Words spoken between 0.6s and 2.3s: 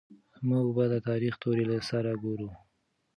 به د تاريخ توري له سره